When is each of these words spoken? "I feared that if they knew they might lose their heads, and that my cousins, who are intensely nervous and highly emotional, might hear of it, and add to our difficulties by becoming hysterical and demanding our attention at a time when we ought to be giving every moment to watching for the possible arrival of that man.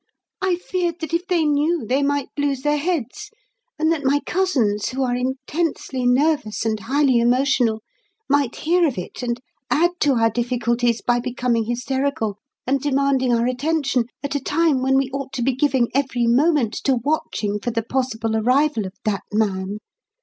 "I 0.41 0.55
feared 0.55 0.95
that 1.01 1.13
if 1.13 1.27
they 1.27 1.43
knew 1.43 1.85
they 1.85 2.01
might 2.01 2.29
lose 2.35 2.63
their 2.63 2.79
heads, 2.79 3.29
and 3.77 3.91
that 3.91 4.03
my 4.03 4.19
cousins, 4.25 4.89
who 4.89 5.03
are 5.03 5.15
intensely 5.15 6.07
nervous 6.07 6.65
and 6.65 6.79
highly 6.79 7.19
emotional, 7.19 7.83
might 8.27 8.55
hear 8.55 8.87
of 8.87 8.97
it, 8.97 9.21
and 9.21 9.39
add 9.69 9.91
to 9.99 10.13
our 10.13 10.31
difficulties 10.31 11.03
by 11.03 11.19
becoming 11.19 11.65
hysterical 11.65 12.39
and 12.65 12.81
demanding 12.81 13.31
our 13.31 13.45
attention 13.45 14.05
at 14.23 14.33
a 14.33 14.39
time 14.39 14.81
when 14.81 14.95
we 14.97 15.11
ought 15.11 15.33
to 15.33 15.43
be 15.43 15.53
giving 15.53 15.87
every 15.93 16.25
moment 16.25 16.73
to 16.85 16.95
watching 16.95 17.59
for 17.59 17.69
the 17.69 17.83
possible 17.83 18.35
arrival 18.35 18.87
of 18.87 18.93
that 19.05 19.21
man. 19.31 19.77